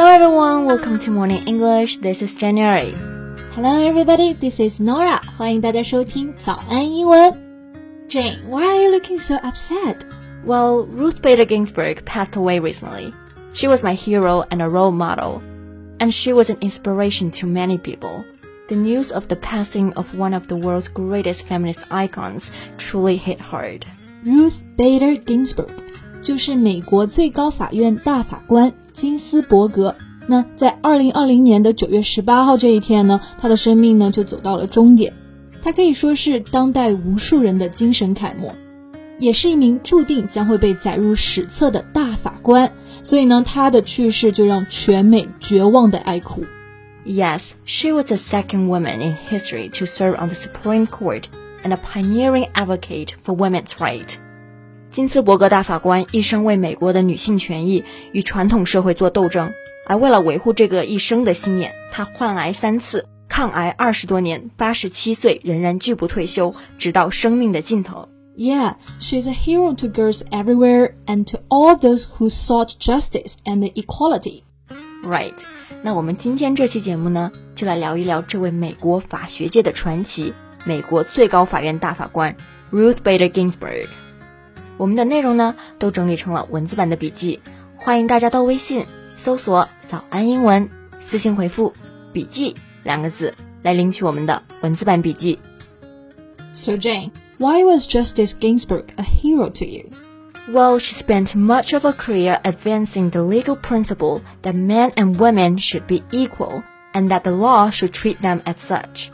[0.00, 1.98] Hello everyone, welcome to Morning English.
[1.98, 2.92] This is January.
[3.52, 5.20] Hello everybody, this is Nora.
[5.36, 7.32] 欢迎大家收听早安英文。
[8.08, 10.06] Jane, why are you looking so upset?
[10.44, 13.12] Well, Ruth Bader Ginsburg passed away recently.
[13.52, 15.42] She was my hero and a role model,
[15.98, 18.24] and she was an inspiration to many people.
[18.68, 23.40] The news of the passing of one of the world's greatest feminist icons truly hit
[23.40, 23.84] hard.
[24.24, 25.70] Ruth Bader Ginsburg
[26.22, 29.95] 就是美国最高法院大法官 金斯伯格。
[30.27, 35.13] 那在二零二零年的九月十八号这一天呢，他的生命呢就走到了终点。
[35.63, 38.55] 他可以说是当代无数人的精神楷模，
[39.19, 42.71] 也是一名注定将会被载入史册的大法官。
[43.03, 46.43] 所以呢，他的去世就让全美绝望的哀哭。
[47.03, 51.23] Yes, she was the second woman in history to serve on the Supreme Court
[51.63, 54.17] and a pioneering advocate for women's rights.
[54.91, 59.53] 金斯伯格大法官一生为美国的女性权益与传统社会做斗争，
[59.87, 68.09] 而为了维护这个一生的信念，他患癌三次，抗癌二十多年，八十七岁仍然拒不退休，直到生命的尽头。
[68.35, 74.43] Yeah, she's a hero to girls everywhere and to all those who sought justice and equality.
[75.05, 75.35] Right.
[75.83, 80.33] 那我们今天这期节目呢，就来聊一聊这位美国法学界的传奇——
[80.65, 82.35] 美国最高法院大法官
[82.71, 83.87] Ruth Bader Ginsburg。
[84.80, 87.40] 我们的内容呢，都整理成了文字版的笔记，
[87.76, 90.68] 欢迎大家到微信搜索“早安英文”，
[91.00, 91.72] 私信回复“
[92.12, 95.38] 笔记”两个字来领取我们的文字版笔记。
[96.52, 99.90] So Jane, why was Justice Ginsburg a hero to you?
[100.48, 105.58] Well, she spent much of her career advancing the legal principle that men and women
[105.58, 109.10] should be equal and that the law should treat them as such.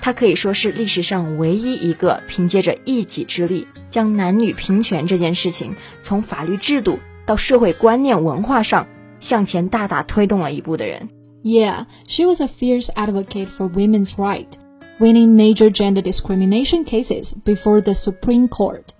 [0.00, 8.86] 她可以说是历史上唯一一个凭借着一己之力将男女平权这件事情从法律制度到社会观念文化上
[9.20, 11.08] 向前大大推动了一步的人。
[11.42, 14.56] Yeah, she was a fierce advocate for women's rights,
[14.98, 18.94] winning major gender discrimination cases before the Supreme Court.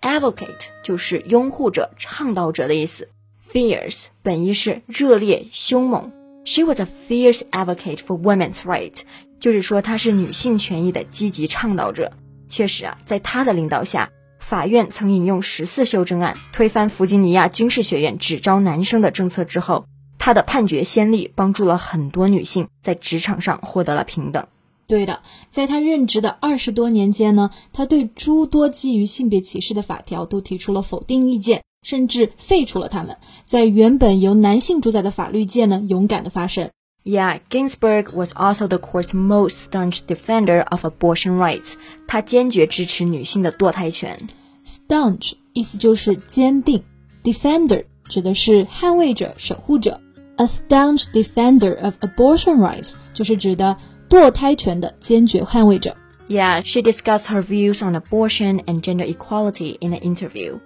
[0.00, 3.08] Advocate 就是拥护者、倡导者的意思。
[3.52, 6.10] Fierce 本意是热烈、凶猛。
[6.44, 9.00] She was a fierce advocate for women's rights，
[9.39, 12.11] 就是说她是女性权益的积极倡导者。
[12.47, 14.09] 确实啊，在她的领导下，
[14.39, 19.85] 法院曾引用十四修正案推翻弗吉尼亚军事学院只招男生的政策之后，
[20.19, 24.47] 她的判决先例帮助了很多女性在职场上获得了平等。
[24.87, 36.69] 对的，在他任职的二十多年间呢，他对诸多基于性别歧视的法条都提出了否定意见，甚至废除了它们，在原本由男性主宰的法律界呢，勇敢的发声。
[37.04, 41.74] Yeah, Ginsburg was also the court's most staunch defender of abortion rights.
[42.06, 44.18] 她坚决支持女性的堕胎权。
[44.66, 46.82] Staunch 意思就是坚定，
[47.24, 49.98] defender 指的是捍卫者、守护者。
[50.36, 53.76] A staunch defender of abortion rights 就是指的
[54.08, 55.96] 堕胎权的坚决捍卫者。
[56.28, 60.60] Yeah, she discussed her views on abortion and gender equality in an interview.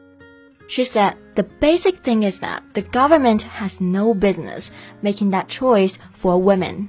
[0.69, 4.69] She said, The basic thing is that the government has no business
[5.03, 6.89] making that choice for women.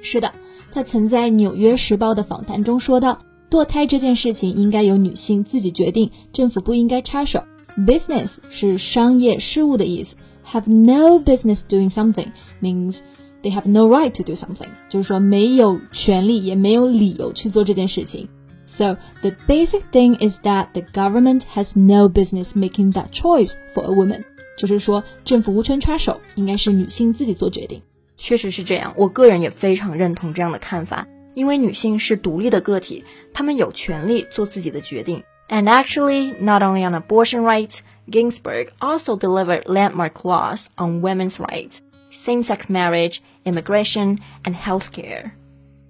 [0.00, 0.32] 是的，
[0.72, 3.18] 她曾在《纽约时报》的访谈中说到，
[3.50, 7.42] 堕胎这件事情应该由女性自己决定，政府不应该插手。
[7.76, 12.28] Business 是商业事务的意思，have no business doing something
[12.60, 13.00] means
[13.42, 18.28] they have no right to do something，就是说没有权利也没有理由去做这件事情。
[18.66, 23.84] So the basic thing is that the government has no business making that choice for
[23.84, 24.24] a woman，
[24.56, 27.82] 就是说政府无权插手，应该是女性自己做决定。
[28.16, 31.06] 确实是这样，我个人也非常认同这样的看法。
[31.34, 33.02] 因为女性是独立的个体，
[33.32, 35.22] 她们有权利做自己的决定。
[35.48, 37.78] And actually, not only on abortion rights,
[38.10, 41.78] Ginsburg also delivered landmark laws on women's rights,
[42.10, 45.30] same-sex marriage, immigration, and healthcare.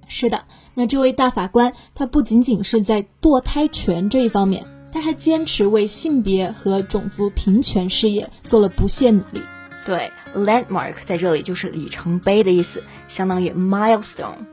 [0.08, 9.42] 是的，那这位大法官，他不仅仅是在堕胎权这一方面，他还坚持为性别和种族平权事业做了不懈努力。
[9.86, 14.46] 对，landmark 在这里就是里程碑的意思，相当于 milestone。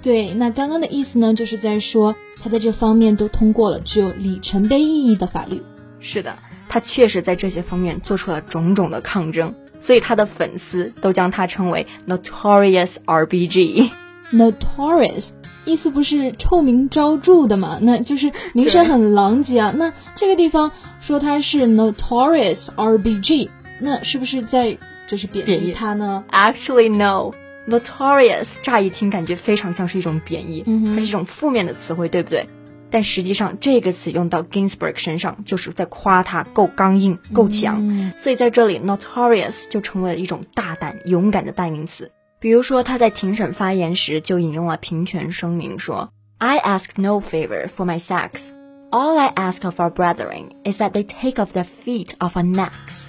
[0.00, 5.62] 对，那刚刚的意思呢，就是在说他在这方面都通过了具有里程碑意义的法律。
[6.00, 6.38] 是的，
[6.68, 13.90] 他确实在这些方面做出了种种的抗争，所以他的粉丝都将他称为 Notorious RBG。
[14.32, 15.30] Notorious
[15.64, 17.78] 意思不是臭名昭著的嘛？
[17.80, 19.72] 那就是名声很狼藉啊。
[19.76, 20.70] 那这个地方
[21.00, 23.48] 说他是 Notorious RBG，
[23.80, 27.32] 那是不是在就是贬义它呢？Actually no。
[27.68, 32.48] Notorious，乍一听感觉非常像是一种贬义，嗯、它是一种负面的词汇，对不对？
[32.90, 38.10] 但实际上这个词用到 Ginsburg 身上，就是在夸他够刚硬、够强。
[38.16, 42.10] 所以在这里，notorious 就成为了一种大胆、勇敢的代名词。
[42.40, 48.50] 比如说，他在庭审发言时就引用了平权声明，说：“I ask no favor for my sex.
[48.90, 52.44] All I ask of our brethren is that they take off their feet off our
[52.44, 53.08] necks.”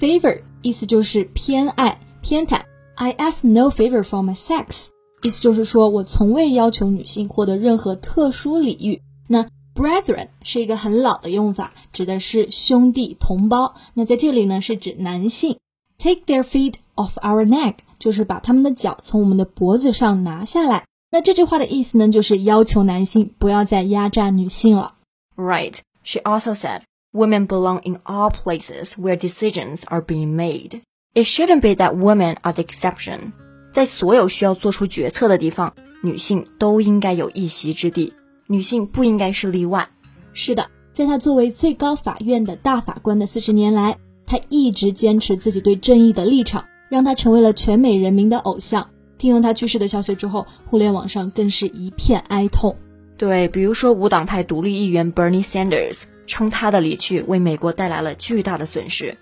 [0.00, 2.62] Favor 意思就是偏爱、偏袒。
[2.96, 4.88] I ask no favor for my sex，
[5.22, 9.02] 意思就是说我从未要求女性获得任何特殊礼遇。
[9.28, 13.74] 那 brethren 是一个很老的用法，指的是兄弟、同胞。
[13.92, 15.58] 那在这里呢，是指男性。
[15.96, 20.84] Take their feet off our neck，就是把他们的脚从我们的脖子上拿下来。
[21.10, 24.96] 那这句话的意思呢，就是要求男性不要再压榨女性了。
[25.36, 25.78] Right.
[26.02, 26.82] She also said,
[27.14, 30.82] women belong in all places where decisions are being made.
[31.14, 33.32] It shouldn't be that women are the exception.
[33.72, 35.72] 在所有需要做出决策的地方，
[36.02, 38.12] 女性都应该有一席之地。
[38.48, 39.88] 女性不应该是例外。
[40.34, 43.96] 是的，在她作为最高法院的大法官的四十年来，
[44.26, 48.89] 她一直坚持自己对正义的立场，让她成为了全美人民的偶像。
[49.17, 52.75] 听闻她去世的消息之后，互联网上更是一片哀痛。
[53.17, 59.17] 对，比如说无党派独立议员 Bernie Sanders 称她的离去为美国带来了巨大的损失。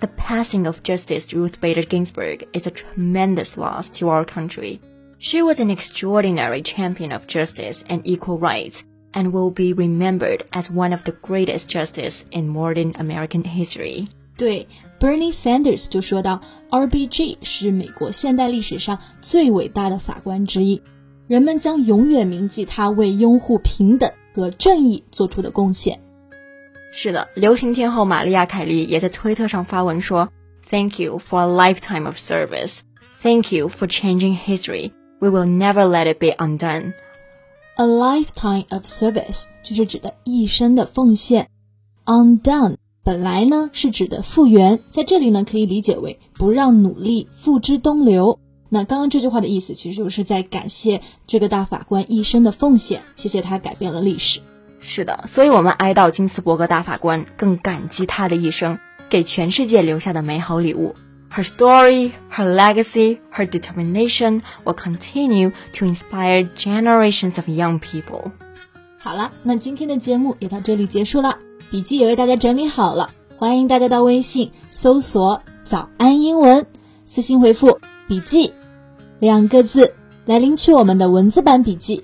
[0.00, 4.80] The passing of Justice Ruth Bader Ginsburg is a tremendous loss to our country.
[5.18, 8.80] She was an extraordinary champion of justice and equal rights
[9.12, 14.06] and will be remembered as one of the greatest justices in modern American history.
[14.36, 14.66] 对
[14.99, 20.81] ，Bernie Sanders 就说到，RBG 是美国现代历史上最伟大的法官之一，
[21.27, 25.99] 人们将永远铭记他为拥护平等和正义做出的贡献。
[26.91, 30.29] 是的，流行天后玛利亚·凯莉也在推特上发文说
[30.69, 32.79] ：“Thank you for a lifetime of service.
[33.21, 34.91] Thank you for changing history.
[35.19, 36.93] We will never let it be undone.”
[37.75, 41.49] A lifetime of service 就是指的一生的奉献。
[42.05, 48.39] Undone 本来呢是指的复原，在这里呢可以理解为不让努力付之东流。
[48.69, 54.41] 那刚刚这句话的意思其实就是在感谢这个大法官一生的奉献，谢谢他改变了历史。
[54.79, 58.77] 是的，所以我们哀悼金斯伯格大法官，更感激他的一生
[59.09, 60.95] 给全世界留下的美好礼物。
[61.31, 68.31] Her story, her legacy, her determination will continue to inspire generations of young people.
[68.99, 71.37] 好了，那今天的节目也到这里结束了，
[71.71, 76.65] 笔记也为大家整理好了，欢迎大家到微信搜索“早安英文”，
[77.05, 78.53] 私信回复“笔记”
[79.19, 79.93] 两个字
[80.25, 82.03] 来领取我们的文字版笔记。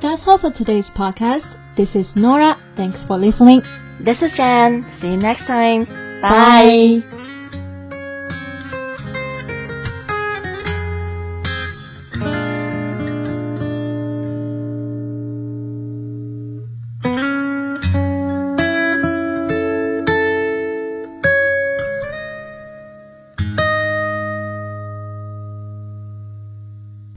[0.00, 1.52] That's all for today's podcast.
[1.74, 2.56] This is Nora.
[2.76, 3.62] Thanks for listening.
[4.04, 4.84] This is Jan.
[4.92, 5.86] See you next time.
[6.20, 7.02] Bye.
[7.02, 7.15] Bye.